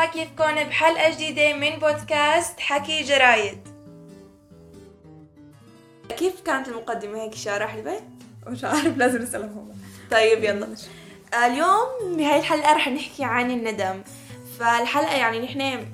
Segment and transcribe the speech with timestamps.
[0.00, 3.68] مرحبا كيفكم بحلقة جديدة من بودكاست حكي جرايد.
[6.18, 8.02] كيف كانت المقدمة هيك شارح البيت؟
[8.46, 9.72] مش عارف لازم نسألهم هم.
[10.10, 10.68] طيب يلا.
[11.46, 14.02] اليوم بهاي الحلقة رح نحكي عن الندم.
[14.58, 15.86] فالحلقة يعني نحن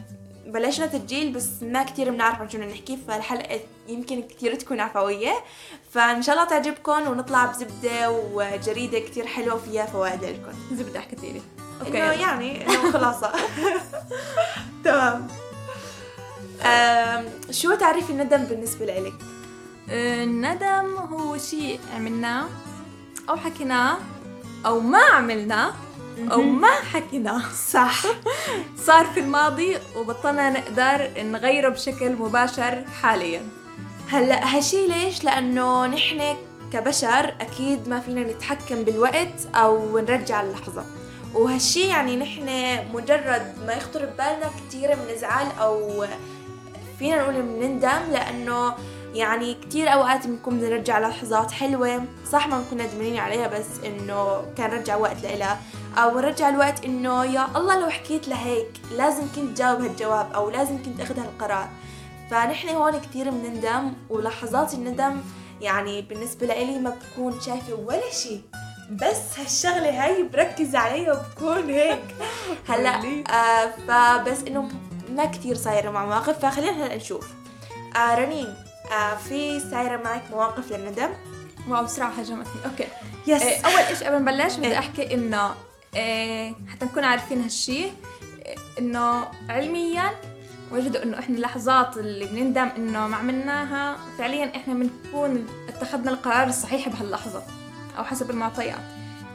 [0.47, 5.35] بلشنا تسجيل بس ما كتير بنعرف عن شو بدنا نحكي فالحلقة يمكن كتير تكون عفوية.
[5.91, 10.77] فإن شاء الله تعجبكم ونطلع بزبدة وجريدة كتير حلوة وفيها فوائد لكم.
[10.77, 11.41] زبدة حكت لي
[11.81, 11.99] أوكي.
[11.99, 13.33] إنه يعني إنه خلاصة.
[14.85, 15.29] تمام.
[17.51, 19.15] شو تعريف الندم بالنسبة لإلك؟
[19.91, 22.47] الندم هو شيء عملناه
[23.29, 23.97] أو حكيناه
[24.67, 25.73] أو ما عملناه
[26.33, 26.43] أو.
[26.43, 27.43] ما حكيناه.
[27.69, 28.03] صح.
[28.87, 33.49] صار في الماضي وبطلنا نقدر نغيره بشكل مباشر حاليا.
[34.09, 36.37] هلأ هالشي ليش؟ لأنه نحن
[36.73, 40.85] كبشر أكيد ما فينا نتحكم بالوقت أو نرجع اللحظة.
[41.37, 46.05] وهالشي يعني نحن مجرد ما يخطر ببالنا كتير بنزعل أو
[46.99, 48.75] فينا نقول بنندم لأنه
[49.15, 54.45] يعني كتير أوقات بنكون بدنا نرجع لحظات حلوة صح ما بنكون ندمانين عليها بس إنه
[54.57, 55.61] كان رجع وقت لإلها.
[55.97, 60.83] أو نرجع الوقت إنه يا الله لو حكيت لهيك لازم كنت جاوب هالجواب أو لازم
[60.83, 61.69] كنت أخذ هالقرار.
[62.31, 65.21] فنحن هون كتير بنندم ولحظات الندم
[65.61, 68.43] يعني بالنسبة لإلي ما بكون شايفة ولا شيء
[68.91, 72.05] بس هالشغلة هاي بركز عليها وبكون هيك
[72.69, 72.95] هلا?
[73.31, 74.69] آه فبس إنه
[75.09, 77.29] ما كتير صايرة مع مواقف فخلينا هلا نشوف
[77.97, 78.55] آه رنين
[78.93, 81.09] آه في صايرة معك مواقف للندم؟
[81.69, 82.87] wow بسرعة هجمتني okay
[83.27, 84.79] yes إيه، أول شيء قبل ما نبلش بدي إيه.
[84.79, 85.55] أحكي إنه
[85.97, 87.93] إيه، حتى نكون عارفين هالشيء
[88.79, 90.11] إنه علميا
[90.73, 96.89] وجدوا إنه إحنا اللحظات اللي بنندم إنه ما عملناها فعليا إحنا بنكون اتخذنا القرار الصحيح
[96.89, 97.43] بهاللحظة
[97.99, 98.81] أو حسب المعطيات.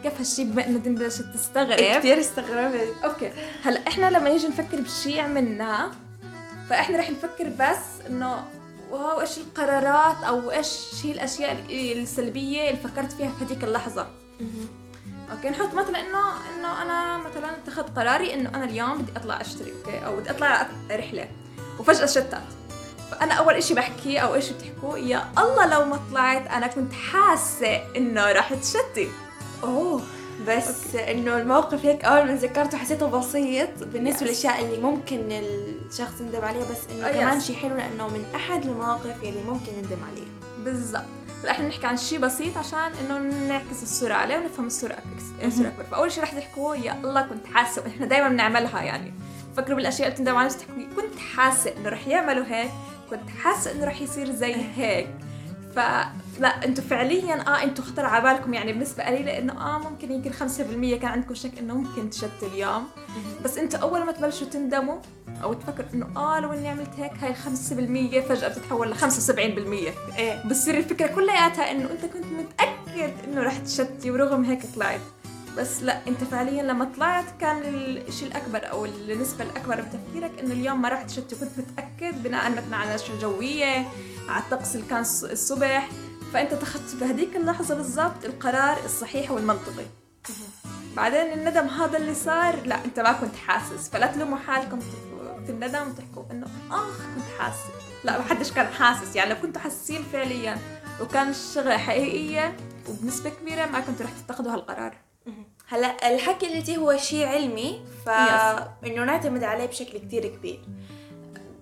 [0.04, 2.94] كيف هالشيء بما دين بلشت تستغرب؟ كتير استغربت.
[3.04, 3.32] okay.
[3.64, 5.92] هلأ إحنا لما نيجي نفكر بشيء عملناه
[6.70, 8.44] فإحنا رح نفكر بس إنه
[8.92, 14.08] wow إيش القرارات أو إيش هي الأشياء السلبية اللي فكرت فيها في هذيك اللحظة.
[15.32, 16.20] okay نحط مثلا إنه
[16.58, 20.68] إنه أنا مثلا اتخذت قراري إنه أنا اليوم بدي أطلع أشتري okay أو بدي أطلع
[20.92, 21.28] رحلة.
[21.80, 22.42] وفجأة شتت.
[23.12, 27.82] فأنا أول إشي بحكيه أو إيش بتحكوا يا الله لو ما طلعت أنا كنت حاسة
[27.98, 29.08] إنه راح تشتت
[29.64, 30.02] أوه
[30.48, 34.24] بس إنه الموقف هيك أول ما ذكرته حسيته بسيط بالنسبة Yes.
[34.24, 37.44] للأشياء اللي ممكن الشخص يندم عليها بس إنه Oh, كمان yes.
[37.44, 40.28] شيء حلو لأنه من أحد المواقف يلي ممكن نندم عليه.
[40.66, 41.04] بالضبط.
[41.44, 43.18] هلا إحنا نحكي عن شيء بسيط عشان إنه
[43.48, 47.46] نعكس الصورة عليه ونفهم الصورة اكبر الصورة اكبر فاول شيء رح تحكوا يا الله كنت
[47.54, 49.14] حاسة إحنا دائما بنعملها يعني.
[49.58, 52.72] فكروا بالأشياء اللي بتندم عليها تحكوا كنت حاسة إنه رح يعملوا هيك
[53.12, 55.08] كنت حاسة إنه رح يصير زي هيك.
[55.76, 58.54] فلا أنتم فعليا آه أنتم خطر على بالكم.
[58.54, 62.88] يعني بنسبه قليله انه آه ممكن يمكن 5% كان عندكم شك إنه ممكن تشتوا اليوم.
[63.44, 64.98] بس أنتوا أول ما تبلشوا تندموا
[65.44, 69.00] أو تفكروا إنه آه لو إني عملت هيك هاي 5% فجأة بتتحول ل 75%
[70.18, 70.44] إيه.
[70.48, 75.00] بتصير الفكرة كلياتها إنه أنت كنت متأكد إنه رح تشتي ورغم هيك طلعت.
[75.58, 77.62] بس لا انت فعليا لما طلعت كان
[78.08, 82.78] الشيء الأكبر أو النسبة الأكبر بتفكيرك إنه اليوم ما رح تشتي وكنت متأكد بناء مثلا
[82.78, 83.88] على النشرة الجوية
[84.30, 85.90] على الطقس اللي كان الص- الصبح.
[86.34, 89.86] فأنت اتخذت بهديك اللحظة بالضبط القرار الصحيح والمنطقي.
[90.96, 93.90] بعدين الندم هذا اللي صار لا أنت ما كنت حاسس.
[93.90, 94.80] فلا تلوموا حالكم
[95.46, 97.60] في الندم وتحكوا إنه آخ كنت حاسس.
[98.04, 99.16] لا ما حدش كان حاسس.
[99.16, 100.58] يعني لو كنتوا حاسين فعليا
[101.02, 102.58] وكان الشغله حقيقيه
[102.90, 104.98] وبنسبة كبيرة ما كنتوا رح تتخذوا هالقرار.
[105.68, 110.60] هلا الحكي اللي هو شيء علمي فانه نعتمد عليه بشكل كتير كبير.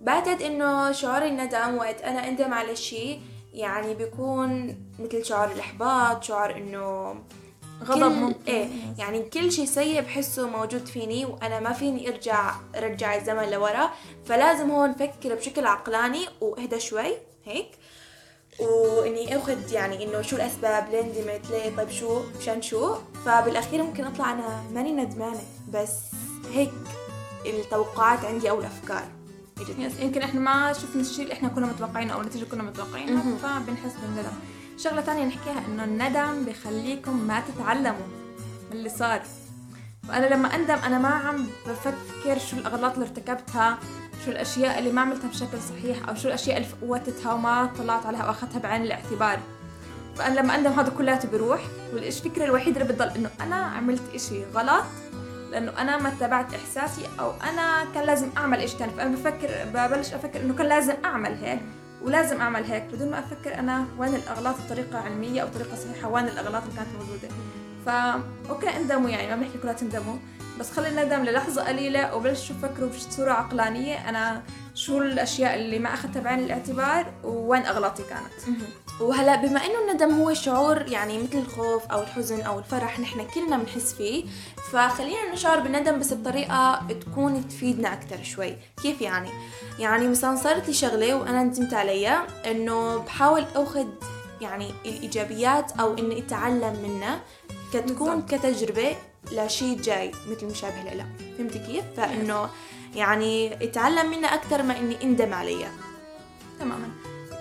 [0.04, 3.22] بعتقد إنه شعور الندم وقت أنا أندم على شيء
[3.54, 7.16] يعني بيكون مثل شعور الإحباط شعور إنه
[7.84, 8.40] غضب كل ممكن.
[8.48, 13.90] إيه يعني كل شيء سيء بحسه موجود فيني وأنا ما فيني أرجع أرجع الزمن لورا
[14.26, 17.72] فلازم هون أفكر بشكل عقلاني وإهدى شوي هيك؟
[18.60, 22.96] وإني أخذ يعني إنه شو الأسباب ليه ندمت ليه؟ طيب شو؟ مشان شو؟
[23.26, 25.42] فبالأخير ممكن أطلع أنا ماني ندمانة
[25.74, 25.92] بس
[26.54, 26.72] هيك
[27.46, 29.04] التوقعات عندي أو الأفكار.
[29.80, 33.38] يس يمكن إحنا ما شفنا الشيء اللي إحنا كنا متوقعينه أو النتيجة كنا متوقعينها.
[33.38, 34.32] فبنحس بالندم.
[34.78, 38.08] شغلة تانية نحكيها إنه الندم بخليكم ما تتعلموا
[38.72, 39.22] من اللي صار.
[40.08, 43.80] فانا لما أندم أنا ما عم بفكر شو الأغلاط اللي ارتكبتها.
[44.26, 48.28] شو الأشياء اللي ما عملتها بشكل صحيح أو شو الأشياء اللي فوتتها وما طلعت عليها
[48.28, 49.40] واخذتها بعين الاعتبار.
[50.16, 51.62] فأنا لما أندم هذا كلياته بيروح
[51.94, 54.84] والفكرة الوحيدة اللي بتضل إنه أنا عملت إشي غلط
[55.52, 58.92] لأنه أنا ما اتبعت إحساسي أو أنا كان لازم أعمل إيش تاني.
[58.92, 61.60] فأنا بفكر ببلش أفكر إنه كان لازم أعمل هيك
[62.04, 66.28] ولازم أعمل هيك بدون ما أفكر أنا وين الأغلاط بطريقة علمية أو طريقة صحيحة وين
[66.28, 67.30] الأغلاط اللي كانت موجودة.
[67.86, 70.16] فا okay اندموا يعني ما بنحكي كلها تندموا
[70.60, 74.10] بس خلي الندم للحظة قليلة وبلشوا فكروا بصورة عقلانية.
[74.10, 74.44] أنا
[74.76, 78.58] شو الأشياء اللي ما أخذتها بعين الاعتبار وين أغلاطي كانت.
[79.02, 83.58] وهلا بما إنه الندم هو شعور يعني مثل الخوف أو الحزن أو الفرح نحن كلنا
[83.58, 84.26] بنحس فيه
[84.72, 88.56] فخلينا نشعر بالندم بس بطريقة تكون تفيدنا أكثر شوي.
[88.84, 89.30] كيف يعني؟
[89.80, 93.88] يعني مثلا صارت لي شغلة وأنا ندمت عليها إنه بحاول أخذ
[94.42, 97.20] يعني الإيجابيات أو إني أتعلم منها
[97.74, 98.96] كتكون كتجربة
[99.32, 102.50] لشيء جاي مثل مشابه لها فهمتي كيف؟ فإنه
[102.96, 105.72] يعني اتعلم منها أكثر ما إني إندم عليها.
[106.60, 106.90] تماما.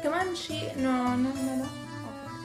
[0.05, 1.67] كمان شيء إنه نعمله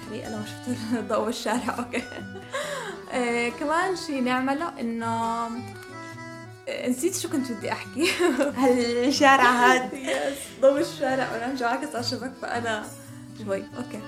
[0.09, 0.77] حريقه لما شفت
[1.13, 1.75] ضوء الشارع.
[1.79, 2.03] okay.
[3.13, 5.45] آه كمان شيء نعمله إنه
[6.67, 8.11] آه، نسيت شو كنت بدي أحكي.
[8.57, 9.93] هالشارع هاد.
[9.93, 11.31] yes ضوء الشارع.
[11.31, 12.85] وأنا عاكس على الشبك فانا
[13.45, 13.63] شوي.
[13.77, 14.01] okay.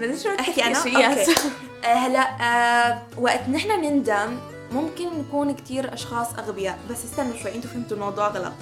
[0.00, 1.34] بدي شو أحكي أنا؟ okay.
[1.84, 4.38] آه، هلا آه وقت نحن نندم
[4.72, 8.52] ممكن نكون كتير أشخاص أغبياء بس استنوا شوي أنتوا فهمتوا الموضوع غلط.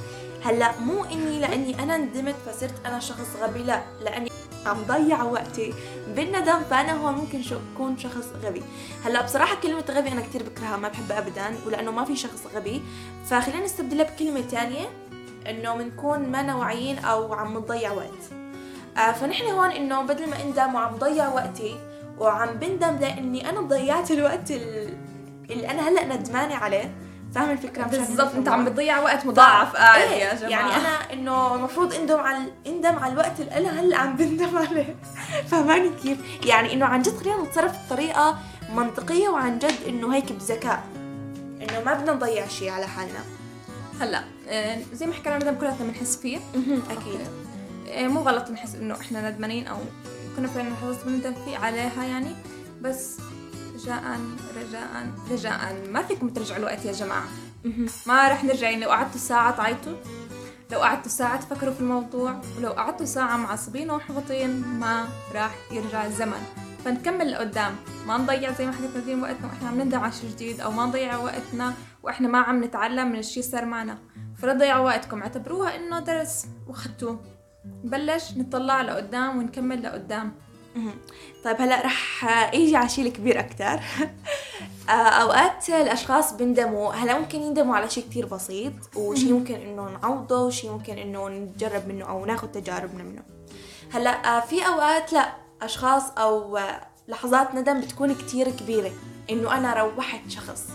[0.44, 4.30] هلا مو إني لأني أنا ندمت فصرت أنا شخص غبي لا لأني
[4.66, 5.74] عم ضيع وقتي
[6.16, 8.62] بالندم فأنا هون ممكن شو أكون شخص غبي.
[9.04, 12.82] هلا بصراحة كلمة غبي أنا كتير بكرهها ما بحبها ابدا ولأنه ما في شخص غبي.
[13.30, 14.88] فخلينا نستبدلها بكلمة تانية
[15.46, 18.47] إنه بنكون ما واعيين أو عم نضيع وقت.
[19.20, 21.76] فنحن هون إنه بدل ما إندم وعم ضيع وقتي
[22.18, 24.94] وعم بندم لأني أنا ضيعت الوقت ال-
[25.50, 26.94] اللي أنا هلأ ندمانه عليه
[27.34, 29.76] فاهم الفكرة؟ بالضبط أنت؟ عم بتضيع وقت مضاعف.
[29.76, 30.50] قاعد إيه، يا جماعة.
[30.50, 34.96] يعني أنا إنه المفروض إندم على إندم على الوقت اللي أنا هلأ عم بندم عليه.
[35.50, 38.38] فهماني كيف؟ يعني إنه عن جد خلينا نتصرف بطريقة
[38.74, 40.82] منطقية وعن جد إنه هيك بذكاء.
[41.62, 43.20] إنه ما بدنا نضيع شيء على حالنا.
[44.00, 46.38] هلأ آه، زي ما حكينا الندم كلنا بنحس فيه.
[46.90, 47.20] أكيد.
[47.20, 47.47] آه،
[47.96, 49.76] مو غلط نحس إنه إحنا ندمانين أو
[50.36, 52.36] كنا فعلا لحظات بندم فيه عليها يعني
[52.80, 53.18] بس
[53.74, 54.20] رجاء
[54.56, 57.24] رجاء رجاء ما فيكم ترجعوا الوقت يا جماعة.
[58.06, 59.96] ما رح نرجع يعني لو قعدتوا ساعة تعيطوا.
[60.72, 62.40] لو قعدتوا ساعة تفكروا في الموضوع.
[62.58, 66.42] ولو قعدتوا ساعة معصبين ومحبطين ما راح يرجع الزمن.
[66.84, 67.76] فنكمل لقدام.
[68.06, 70.86] ما نضيع زي ما حكيت نادين وقتنا وإحنا عم نندم على شيء جديد أو ما
[70.86, 73.98] نضيع وقتنا وإحنا ما عم نتعلم من الشيء صار معنا.
[74.36, 75.22] فلا تضيعوا وقتكم.
[75.22, 77.37] اعتبروها إنه درس وأخدتوه.
[77.84, 80.32] نبلش نطلع لقدام ونكمل لقدام.
[81.44, 82.24] طيب هلا رح
[82.54, 83.80] أجي على شيء الكبير أكثر
[85.22, 86.92] أوقات الأشخاص بيندموا.
[86.92, 91.88] هلا ممكن يندموا على شيء كتير بسيط وشيء ممكن إنه نعوضه وشيء ممكن إنه نتجرب
[91.88, 93.22] منه أو ناخذ تجاربنا منه.
[93.92, 95.32] هلا آه، في أوقات لا
[95.62, 98.90] أشخاص أو آه، لحظات ندم بتكون كتير كبيرة
[99.30, 100.68] إنه أنا روحت شخص.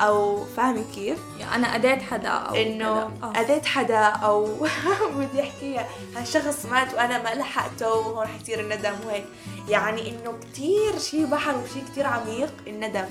[0.00, 1.18] أو فاهمة كيف؟
[1.54, 3.10] أنا أديت حدا أو إنه كذا.
[3.22, 3.32] آه.
[3.40, 4.44] اذيت حدا أو
[5.16, 9.24] بدي احكيها هالشخص مات وأنا ما لحقته وهون حيصير الندم وهيك.
[9.68, 13.04] يعني إنه كتير شيء بحر وشيء كتير عميق الندم.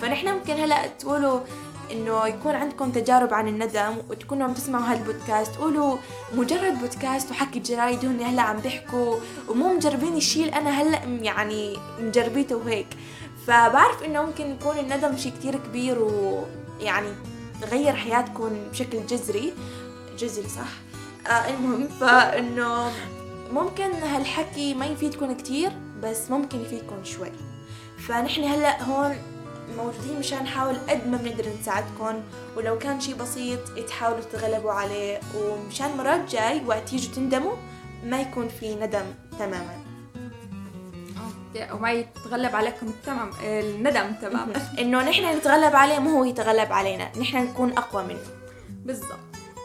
[0.00, 1.40] فنحن ممكن هلأ تقولوا
[1.92, 5.56] إنه يكون عندكم تجارب عن الندم وتكونوا عم تسمعوا هالبودكاست.
[5.56, 5.96] قولوا
[6.34, 9.16] مجرد بودكاست وحكي جرايد هن هلأ عم بيحكوا
[9.48, 12.86] ومو مجربين الشيء اللي أنا هلأ يعني مجربيته وهيك.
[13.48, 17.08] فبعرف إنه ممكن يكون الندم شيء كتير كبير ويعني
[17.70, 19.52] غير حياتكم بشكل جذري.
[20.18, 20.68] جذري صح؟
[21.30, 22.92] آه المهم فإنه
[23.52, 25.72] ممكن هالحكي ما يفيدكم كتير
[26.02, 27.32] بس ممكن يفيدكم شوي.
[28.08, 29.16] فنحن هلأ هون
[29.76, 32.14] موجودين مشان نحاول قد ما بنقدر نساعدكم
[32.56, 37.56] ولو كان شي بسيط تحاولوا تتغلبوا عليه ومشان مرات جاي وقت يجوا تندموا
[38.04, 39.06] ما يكون في ندم
[39.38, 39.87] تماما.
[41.72, 47.36] وما يتغلب عليكم تمام الندم تماما إنه نحن نتغلب عليه مو هو يتغلب علينا نحن
[47.36, 48.24] نكون أقوى منه.
[48.84, 49.18] بالضبط.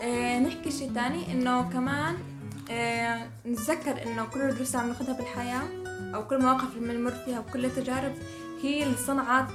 [0.03, 2.15] آه نحكي شيء تاني إنه كمان
[2.71, 5.61] آه نتذكر إنه كل الدروس اللي عم ناخذها بالحياة
[6.15, 8.13] أو كل المواقف اللي بنمر فيها وكل التجارب
[8.61, 9.47] هي اللي صنعت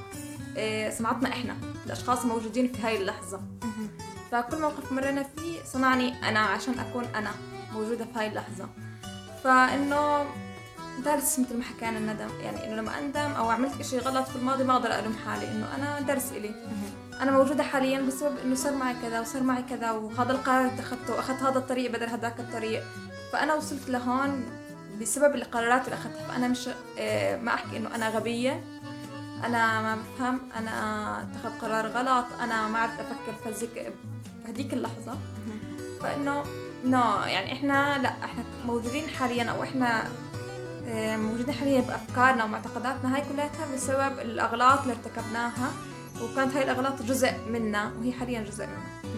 [0.57, 1.57] آه صنعتنا إحنا
[1.87, 3.41] الأشخاص الموجودين في هاي اللحظة.
[4.33, 7.31] فكل موقف مرينا فيه صنعني أنا عشان أكون أنا
[7.73, 8.69] موجودة في هاي اللحظة.
[9.45, 10.27] فإنه
[11.05, 14.65] درس مثل ما حكينا الندم يعني إنه لما اندم أو عملت إشي غلط في الماضي
[14.65, 16.51] ما أقدر ألوم حالي إنه أنا درس إلي.
[17.21, 21.43] أنا موجودة حاليا بسبب إنه صار معي كذا وصار معي كذا وهذا القرار اتخذته واخذت
[21.43, 22.83] هذا الطريق بدل هذاك الطريق.
[23.33, 24.45] فأنا وصلت لهون
[25.01, 26.29] بسبب القرارات اللي أخذتها.
[26.29, 28.65] فأنا مش آه، ما أحكي إنه أنا غبية.
[29.45, 30.41] أنا ما بفهم.
[30.57, 32.27] أنا اتخذ قرار غلط.
[32.41, 33.93] أنا ما عرفت أفكر في هذيك
[34.45, 35.19] بهذيك اللحظة.
[36.01, 36.45] فإنه
[36.85, 40.05] نو يعني إحنا لا إحنا موجودين حاليا أو إحنا
[41.17, 45.73] موجودين حاليا بافكارنا ومعتقداتنا هاي كلها بسبب الأغلاط اللي ارتكبناها
[46.23, 49.13] وكانت هاي الأغلاط جزء منا وهي حاليا جزء منا.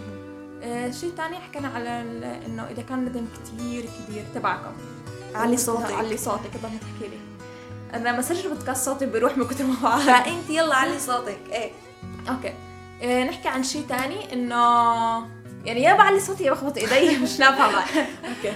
[0.63, 2.01] آه، شيء تاني حكينا على
[2.47, 4.73] إنه إذا كان ندم كتير كبير تبعكم.
[5.35, 5.93] علي صوتك.
[5.93, 7.19] علي صوتك ضل تحكي لي.
[7.95, 10.07] أنا لما اسجل بودكاست صوتي بيروح من كتر ما بعرف.
[10.25, 11.39] فأنت يلا علي صوتك.
[11.53, 11.71] إيه.
[12.29, 12.55] okay.
[13.01, 14.57] إيه نحكي عن شيء تاني إنه
[15.65, 17.71] يعني يا بعلي صوتي يا بخبط إيدي مش نافعة.
[17.71, 17.85] معي
[18.29, 18.53] okay.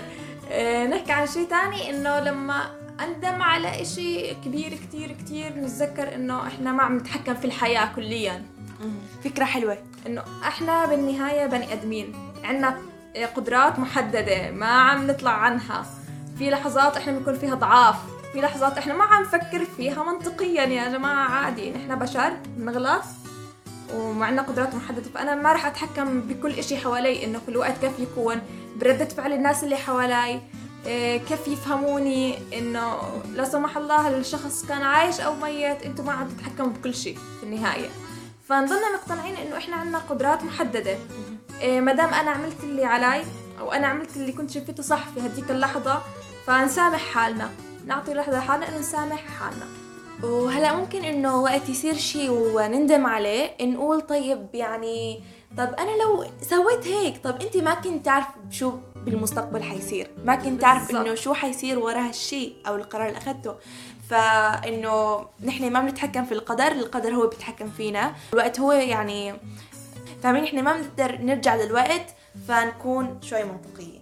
[0.50, 5.57] إيه نحكي عن شيء تاني إنه لما اندم على إشي كبير كتير كتير.
[5.57, 8.45] نتذكر إنه إحنا ما عم نتحكم في الحياة كليا.
[9.25, 9.79] فكرة حلوة.
[10.07, 12.15] إنه إحنا بالنهاية بني آدمين.
[12.45, 12.79] عنا
[13.37, 15.87] قدرات محددة ما عم نطلع عنها.
[16.39, 17.97] في لحظات إحنا بنكون فيها ضعاف.
[18.33, 21.71] في لحظات إحنا ما عم نفكر فيها منطقيا يا جماعة عادي.
[21.71, 23.03] نحن بشر بنغلط
[23.95, 25.11] ومعنا قدرات محددة.
[25.15, 28.41] فأنا ما راح أتحكم بكل إشي حوالي إنه كل وقت كيف يكون.
[28.77, 30.41] بردة فعل الناس اللي حوالي.
[31.29, 32.99] كيف يفهموني إنه
[33.35, 37.47] لا سمح الله الشخص كان عايش أو ميت أنتم ما عم تتحكموا بكل شيء في
[37.47, 37.88] النهاية.
[38.49, 40.97] فنضلنا مقتنعين إنه إحنا عنا قدرات محددة.
[41.61, 43.25] إيه ما دام أنا عملت اللي علي
[43.61, 46.03] أو أنا عملت اللي كنت شفته صح في هديك اللحظة
[46.47, 47.50] فنسامح حالنا.
[47.87, 49.67] نعطي لحظة لحالنا إنه نسامح حالنا.
[50.23, 55.23] وهلا ممكن إنه وقت يصير شيء ونندم عليه نقول طيب يعني
[55.59, 58.73] طب أنا لو سويت هيك طب أنت ما كنت تعرف شو
[59.04, 60.11] بالمستقبل حيصير.
[60.25, 60.90] ما كنت تعرف.
[60.90, 63.54] إنه شو حيصير ورا هالشيء أو القرار اللي أخذته.
[64.11, 68.14] فإنه نحن ما بنتحكم في القدر القدر هو بيتحكم فينا.
[68.32, 69.34] الوقت هو يعني
[70.23, 72.14] فاهمين؟ إحنا ما بنقدر نرجع للوقت
[72.49, 74.00] فنكون شوي منطقيين.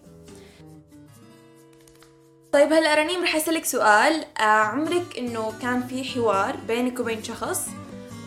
[2.53, 4.25] طيب هلا رنيم رح أسألك سؤال.
[4.39, 7.67] آه عمرك إنه كان في حوار بينك وبين شخص؟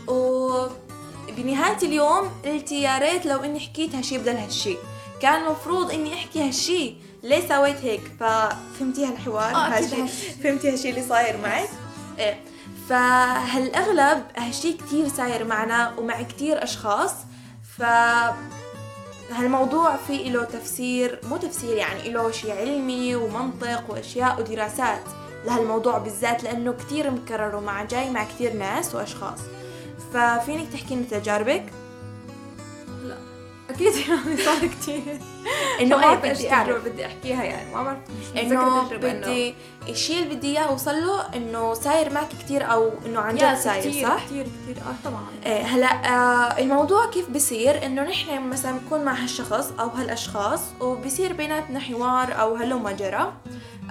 [0.07, 4.75] وبنهاية اليوم قلتي يا ريت لو إني حكيت هالشي بدل هالشي.
[5.21, 6.93] كان المفروض إني أحكي هالشي.
[7.23, 10.07] ليه سويت هيك ففهمتي هالحوار آه، هالشي.
[10.43, 11.69] فهمتي هالشي اللي صاير معك؟
[12.19, 12.39] إيه.
[12.89, 17.11] فهالأغلب هالشي كتير صاير معنا ومع كتير أشخاص.
[17.77, 17.83] ف
[19.31, 25.01] هالموضوع في له تفسير مو تفسير يعني له شيء علمي ومنطق وأشياء ودراسات
[25.45, 29.39] لهالموضوع بالذات لأنه كتير مكرر ومع جاي مع كتير ناس وأشخاص.
[30.13, 31.63] ففينك تحكي لنا تجاربك؟
[33.75, 35.19] أكيد يعني صار كتير.
[35.81, 37.97] إنه ما إيش بدي اعرف تجربة بدي أحكيها يعني ما بعرف
[38.37, 39.55] إنه بدي
[39.89, 43.81] الشيء اللي بدي إياه أوصل له إنه صاير معك كتير أو إنه عن جد صاير
[43.81, 44.77] كتير صح؟ كتير كتير.
[44.77, 45.25] آه طبعا.
[45.45, 51.33] إيه هلأ آه الموضوع كيف بصير؟ إنه نحن مثلا بنكون مع هالشخص أو هالأشخاص وبصير
[51.33, 53.33] بيناتنا حوار أو هلو جرى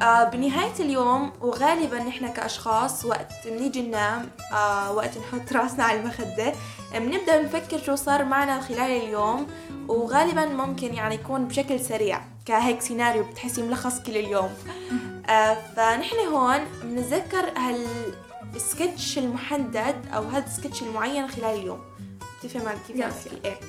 [0.03, 6.53] آه بنهاية اليوم وغالبا نحن كأشخاص وقت بنيجي ننام آه وقت نحط راسنا على المخدة
[6.95, 9.47] بنبدأ نفكر شو صار معنا خلال اليوم
[9.89, 14.51] وغالبا ممكن يعني يكون بشكل سريع كهيك سيناريو بتحسي ملخص كل اليوم.
[15.29, 17.87] آه فنحن هون بنتذكر هال
[18.57, 21.81] السكتش المحدد أو هذا السكتش المعين خلال اليوم.
[22.43, 23.61] بتفهم علي كيف إيه.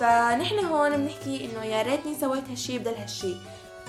[0.00, 3.34] فنحن هون بنحكي إنه يا ريتني سويت هالشي بدل هالشي.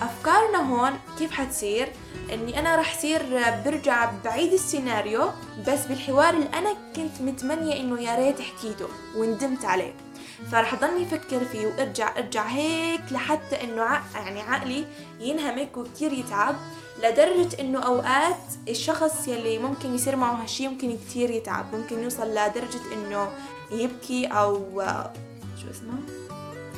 [0.00, 1.88] أفكارنا هون كيف حتصير؟
[2.32, 3.22] إني أنا رح صير
[3.64, 5.30] برجع بعيد السيناريو
[5.68, 9.94] بس بالحوار اللي أنا كنت متمنية إنه يا ريت حكيته وندمت عليه.
[10.52, 14.02] فرح ضلني أفكر فيه وأرجع أرجع هيك لحتى إنه ع...
[14.14, 14.84] يعني عقلي
[15.20, 16.56] ينهمك وكتير يتعب
[17.02, 18.36] لدرجة إنه أوقات
[18.68, 23.28] الشخص يلي ممكن يصير معه هالشي ممكن كتير يتعب ممكن يوصل لدرجة إنه
[23.70, 24.82] يبكي أو
[25.62, 25.98] شو اسمه؟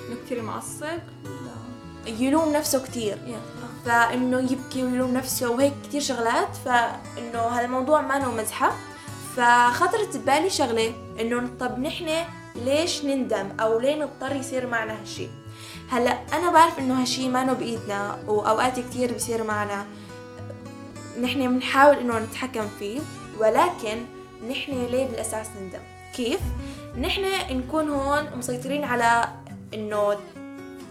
[0.09, 0.99] إنه كتير معصب
[2.07, 3.19] يلوم نفسه كتير.
[3.27, 3.41] يا
[3.85, 6.57] فإنه يبكي ويلوم نفسه وهيك كتير شغلات.
[6.65, 8.73] فإنه هالموضوع ما له مزحة.
[9.37, 15.29] فخطرت ببالي شغلة إنه طب نحن ليش نندم أو ليه نضطر يصير معنا هالشي؟
[15.91, 19.87] هلأ أنا بعرف إنه هالشي ما بإيدنا وأوقات كتير بيصير معنا.
[21.21, 23.01] نحن بنحاول إنه نتحكم فيه
[23.39, 24.05] ولكن
[24.51, 25.83] نحن ليه بالأساس نندم؟
[26.15, 26.41] كيف؟
[27.01, 29.29] نحن نكون هون مسيطرين على
[29.75, 30.17] إنه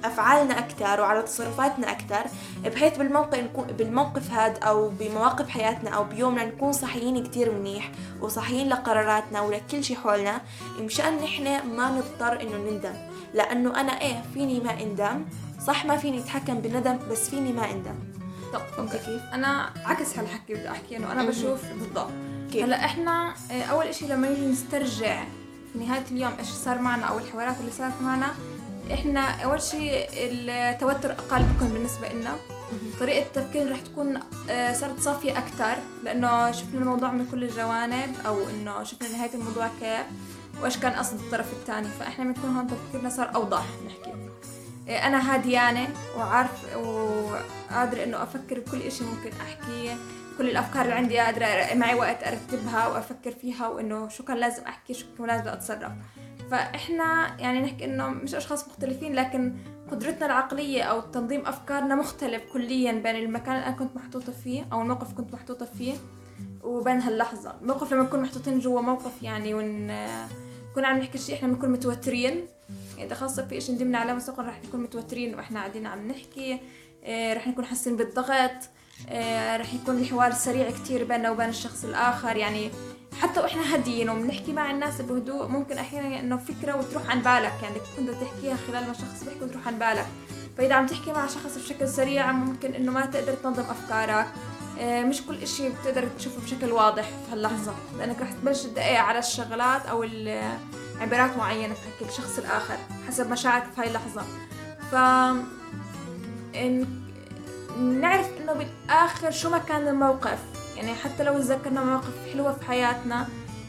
[0.08, 2.24] أفعالنا أكثر وعلى تصرفاتنا أكثر
[2.66, 8.70] بحيث بالموقف نكون بالموقف هذا أو بمواقف حياتنا أو بيومنا نكون صحيين كتير منيح وصحيين
[8.70, 10.42] لقراراتنا ولكل شي حولنا
[10.80, 11.44] مشان نحن
[11.76, 12.94] ما نضطر إنه نندم
[13.34, 15.26] لأنه أنا إيه فيني ما أندم
[15.68, 17.96] صح ما فيني أتحكم بالندم بس فيني ما أندم
[18.54, 21.26] طب فهمتي كيف؟ أنا عكس هالحكي بدي أحكي إنه أنا.
[21.26, 22.12] بشوف بالضبط
[22.52, 25.24] كيف؟ هلأ إحنا آه، أول إشي لما نيجي نسترجع
[25.74, 28.28] في نهاية اليوم إيش صار معنا أو الحوارات اللي صارت معنا
[28.94, 32.36] إحنا أول شيء التوتر أقل بكون بالنسبة لنا.
[33.00, 38.50] طريقة التفكير رح تكون آه، صارت صافية أكتر لأنه شفنا الموضوع من كل الجوانب أو
[38.50, 40.06] إنه شفنا نهاية الموضوع كيف
[40.62, 41.88] وإيش كان قصد الطرف الثاني.
[42.00, 44.14] فإحنا بنكون هون تفكيرنا صار أوضح نحكي
[44.90, 45.88] آه، أنا هاديانة
[46.18, 49.96] وعارف وقادرة إنه أفكر بكل إشي ممكن أحكيه
[50.38, 54.94] كل الأفكار اللي عندي قادرة معي وقت أرتبها وأفكر فيها وإنه شو كان لازم أحكي
[54.94, 55.92] شو كان لازم أتصرف.
[56.52, 59.56] فإحنا يعني نحكي إنه مش أشخاص مختلفين لكن
[59.92, 64.82] قدرتنا العقلية أو تنظيم أفكارنا مختلف كليا بين المكان اللي أنا كنت محطوطة فيه أو
[64.82, 65.94] الموقف كنت محطوطة فيه
[66.64, 67.56] وبين هاللحظة.
[67.62, 69.88] الموقف لما نكون محطوطين جوا موقف يعني ون
[70.72, 72.46] بكون عم نحكي شيء إحنا بنكون متوترين.
[72.98, 76.60] يعني إذا خاصة في شيء ندمنا عليه مسبقا رح نكون متوترين وإحنا قاعدين عم نحكي
[77.04, 78.70] آه، رح نكون حاسين بالضغط
[79.10, 82.38] آه، رح يكون الحوار سريع كتير بيننا وبين الشخص الآخر.
[82.38, 82.70] يعني
[83.22, 87.76] حتى وإحنا هاديين وبنحكي مع الناس بهدوء ممكن أحيانا إنه فكرة وتروح عن بالك يعني
[87.98, 90.08] كنت تحكيها خلال ما شخص بيحكي وتروح عن بالك.
[90.58, 94.28] فإذا عم تحكي مع شخص بشكل سريع ممكن إنه ما تقدر تنظم أفكارك.
[94.80, 99.20] آه، مش كل إشي بتقدر تشوفه بشكل واضح في هاللحظة لأنك رح تبلش تدقق على
[99.20, 100.06] الشغلات أو
[101.02, 104.22] عبارات معينة في حكي الشخص الآخر حسب مشاعرك في هاي اللحظة.
[104.92, 104.96] ف.
[107.80, 110.40] نعرف إنه بالآخر شو ما كان الموقف.
[110.78, 113.28] يعني حتى لو تذكرنا مواقف حلوة في حياتنا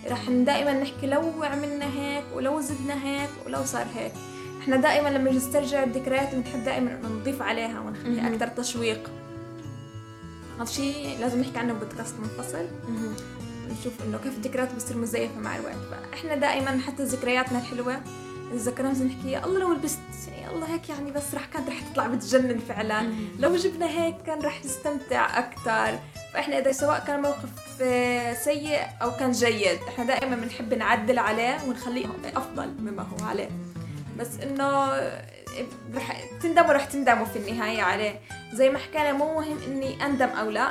[0.08, 4.12] رح دائما نحكي لو عملنا هيك ولو زدنا هيك ولو صار هيك.
[4.60, 9.10] إحنا دائما لما نسترجع الذكريات بنحب دائما نضيف عليها ونخليها أكثر تشويق.
[10.54, 12.66] هذا الشيء لازم نحكي عنه بودكاست منفصل.
[13.80, 18.00] نشوف إنه كيف الذكريات بتصير مزيفة مع الوقت فاحنا دائما حتى ذكرياتنا الحلوة
[18.56, 19.98] نتذكرها لازم نحكي يا الله لو لبست
[20.42, 23.02] يا الله هيك يعني بس رح كانت رح تطلع بتجنن فعلا.
[23.38, 25.98] لو جبنا هيك كان رح نستمتع أكثر
[26.34, 27.48] فإحنا إذا سواء كان موقف
[27.82, 33.48] آه، سيء أو كان جيد إحنا دائما بنحب نعدل عليه ونخليه أفضل مما هو عليه.
[34.18, 34.86] بس إنه
[35.94, 38.20] رح تندموا رح تندموا في النهاية عليه.
[38.52, 40.68] زي ما حكينا مو مهم إني أندم أو لا.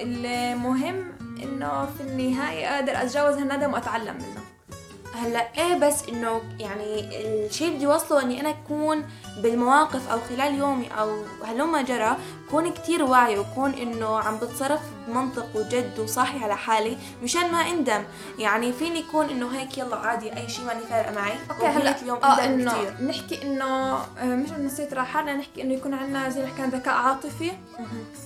[0.00, 1.12] المهم
[1.42, 4.51] إنه في النهاية أقدر اتجاوز هالندم وأتعلم منه.
[5.14, 7.00] هلا إيه بس إنه يعني
[7.46, 9.04] الشيء اللي بدي اوصله إني أنا أكون
[9.42, 12.16] بالمواقف أو خلال يومي أو هلما جرى
[12.50, 18.02] كون كتير واعي وكون إنه عم بتصرف بمنطق وجد وصاحي على حالي مشان ما أندم.
[18.38, 21.32] يعني فيني يكون إنه هيك يلا عادي أي شيء ماني فارقة معي.
[21.50, 23.06] أوكي هلا اليوم آه إنه كتير.
[23.06, 27.52] نحكي إنه مش انه نسيت حالنا نحكي إنه يكون عندنا زي ما حكينا ذكاء عاطفي.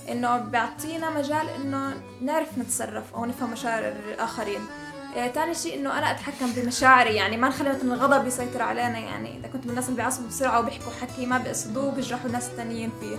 [0.09, 4.61] إنه بيعطينا مجال إنه نعرف نتصرف أو نفهم مشاعر الآخرين.
[5.17, 8.99] ثاني آه، شيء إنه أنا أتحكم بمشاعري يعني ما نخلي مثلا الغضب يسيطر علينا.
[8.99, 12.93] يعني إذا كنت من الناس اللي بيعصبوا بسرعة وبيحكوا حكي ما بيقصدوه بيجرحوا الناس الثانيين
[13.01, 13.17] فيه.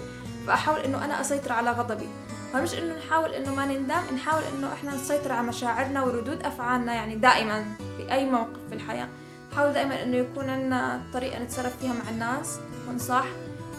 [0.48, 2.10] فأحاول إنه أنا أسيطر على غضبي.
[2.54, 7.16] فمش إنه نحاول إنه ما نندم نحاول إنه إحنا نسيطر على مشاعرنا وردود أفعالنا يعني
[7.16, 7.66] دائما
[7.98, 9.08] في أي موقف في الحياة.
[9.52, 13.26] نحاول دائما إنه يكون عندنا طريقة نتصرف فيها مع الناس تكون صح.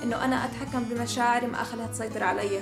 [0.03, 2.61] إنه أنا أتحكم بمشاعري ما أخليها تسيطر علي.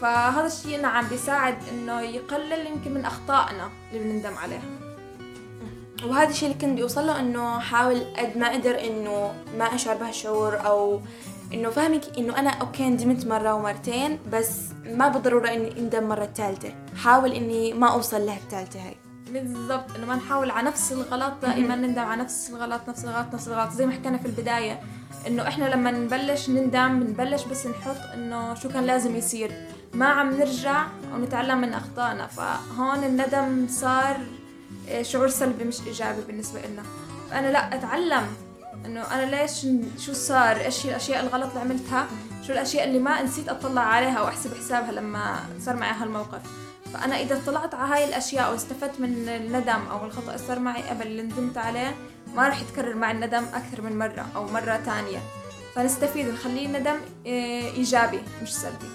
[0.00, 4.62] فهذا الشيء نعم بيساعد إنه يقلل يمكن من أخطائنا اللي بنندم عليها.
[6.04, 10.66] وهذا الشيء اللي كنت بدي اوصله إنه حاول قد ما أقدر إنه ما أشعر بهالشعور
[10.66, 11.00] أو
[11.54, 14.50] إنه فهمك إنه أنا أوكي ندمت مرة ومرتين بس
[14.84, 18.96] ما بالضرورة إني أندم مرة ثالثه حاول إني ما أوصل لها الثالثه هاي.
[19.32, 23.48] بالضبط إنه ما نحاول على نفس الغلط دائما نندم على نفس الغلط نفس الغلط نفس
[23.48, 23.70] الغلط.
[23.70, 24.80] زي ما حكينا في البداية
[25.26, 29.50] إنه إحنا لما نبلش نندم بنبلش بس نحط إنه شو كان لازم يصير.
[29.96, 34.16] ما عم نرجع ونتعلم من أخطائنا فهون الندم صار
[34.88, 36.82] آه، شعور سلبي مش إيجابي بالنسبة لنا
[37.30, 38.26] فأنا لا أتعلم
[38.86, 39.66] إنه أنا ليش
[39.98, 42.06] شو صار إيش الأشياء الغلط اللي عملتها
[42.46, 46.40] شو الأشياء اللي ما نسيت أطلع عليها وأحسب حسابها لما صار معي هالموقف.
[46.94, 51.06] فأنا إذا طلعت على هاي الأشياء واستفدت من الندم أو الخطأ اللي صار معي قبل
[51.06, 51.94] اللي ندمت عليه
[52.34, 55.18] ما راح يتكرر مع الندم أكثر من مرة أو مرة تانية.
[55.74, 58.86] فنستفيد نخليه ندم آه، إيجابي مش سلبي.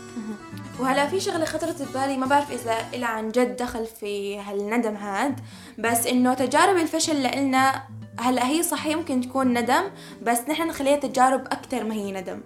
[0.80, 5.40] وهلا في شغلة خطرت ببالي ما بعرف إذا إلها عن جد دخل في هالندم هاد
[5.78, 7.84] بس إنه تجارب الفشل لإلنا
[8.20, 9.84] هلأ هي صحيح ممكن تكون ندم
[10.22, 12.42] بس نحن نخليها تجارب أكثر ما هي ندم.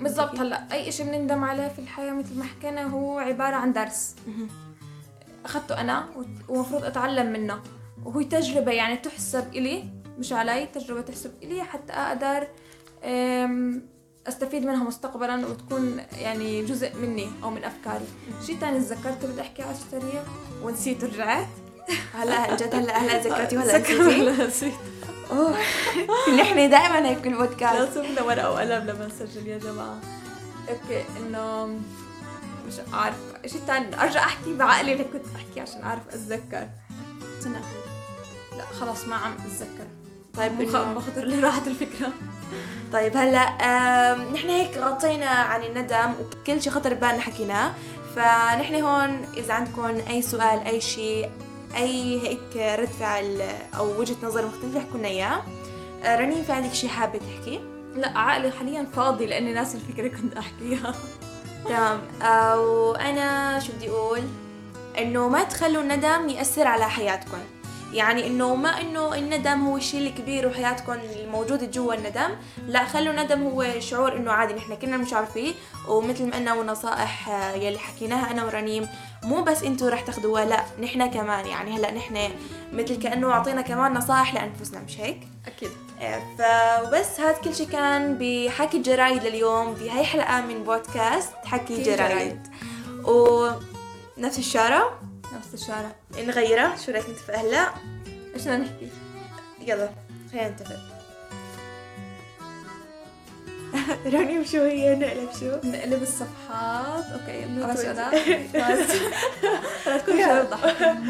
[0.00, 4.14] بالضبط هلأ أي شيء بنندم عليه في الحياة مثل ما حكينا هو عبارة عن درس.
[5.44, 6.08] أخذته أنا
[6.48, 7.60] ومفروض أتعلم منه
[8.04, 9.84] وهي تجربة يعني تحسب إلي
[10.18, 12.46] مش علي تجربة تحسب إلي حتى أقدر
[14.28, 18.04] أستفيد منها مستقبلا وتكون يعني جزء مني أو من أفكاري.
[18.46, 20.22] شيء ثاني تذكرته بدي أحكي على السريع
[20.62, 21.46] ونسيت ورجعت
[22.14, 23.78] هلا جد هلا هلا ذكرتي ولا
[24.46, 24.76] نسيتي؟
[25.30, 25.56] أوه.
[26.40, 27.96] نحن دائما هيك بالبودكاست.
[27.96, 30.00] لازم ورقة وقلم لما نسجل يا جماعة.
[30.68, 31.66] أوكي إنه
[32.68, 33.16] مش عارف.
[33.46, 36.68] شيء ثاني أرجع أحكي بعقلي اللي كنت أحكي عشان أعرف أتذكر.
[37.40, 37.60] سنة
[38.58, 39.86] لا خلاص ما عم أتذكر.
[40.36, 40.58] طيب
[40.94, 42.12] بخطر لي راحت الفكرة.
[42.92, 43.50] طيب هلأ
[44.32, 47.72] نحن هيك غطينا عن الندم وكل شيء خطر ببالنا حكيناه
[48.16, 51.30] فنحن هون إذا عندكم أي سؤال أي شيء
[51.76, 53.42] أي هيك رد فعل
[53.76, 55.42] أو وجهة نظر مختلفة احكوا لنا إياه.
[56.04, 57.60] آه، رنين في عندك شيء حابة تحكي؟
[57.94, 60.94] لا عقلي حاليا فاضي لأني ناس الفكرة كنت أحكيها.
[61.64, 62.00] تمام.
[62.22, 64.22] آه، وأنا شو بدي أقول؟
[64.98, 67.38] إنه ما تخلوا الندم يأثر على حياتكم.
[67.92, 72.30] يعني إنه ما إنه الندم هو الشيء الكبير وحياتكم الموجود جوا الندم.
[72.66, 75.52] لا خلوا الندم هو شعور إنه عادي نحن كلنا بنشعر فيه
[75.88, 78.88] ومثل ما قلنا والنصائح آه، يلي حكيناها أنا ورنيم
[79.22, 81.46] مو بس أنتوا رح تاخذوها لا نحن كمان.
[81.46, 82.30] يعني هلأ نحن
[82.72, 85.70] مثل كأنه أعطينا كمان نصائح لأنفسنا مش هيك؟ أكيد.
[86.00, 91.92] آه، فبس هذا كل شيء كان بحكي الجرايد لليوم بهاي حلقة من بودكاست حكي حكي
[91.92, 92.46] الجرايد
[93.04, 95.09] ونفس الشارع.
[95.32, 97.70] نفس الشارع نغيرها شو رأيك نتفق هلا؟
[98.34, 98.88] إيش بدنا نحكي؟
[99.60, 99.90] يلا
[100.32, 100.76] خلينا نتفق.
[104.12, 107.04] راني شو هي؟ نقلب شو؟ نقلب الصفحات.
[107.04, 107.62] أوكي.
[107.62, 108.10] خلاص أنا
[108.52, 108.90] خلاص.
[110.06, 110.46] كل شيء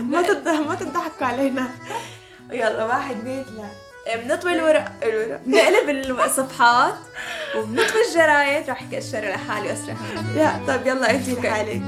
[0.13, 1.69] ما تضحك ما تضحكوا علينا.
[2.51, 4.93] يلا واحد اثنين ثلاثة بنطوي الورق.
[5.03, 5.41] الورق.
[5.47, 6.95] نقلب الصفحات
[7.57, 8.69] وبنطوي الجرايد.
[8.69, 9.95] راح احكي اشتري لحالي اسرع
[10.35, 11.83] لا طيب يلا انتي لحالك.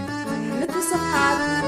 [0.61, 1.62] نطوي الصفحات.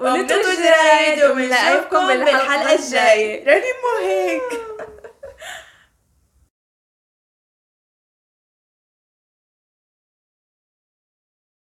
[0.00, 3.48] ونطوي الجرايد الجرايد وبنلاقيكم بالحلقة الجاية.
[3.48, 4.73] راني مو هيك.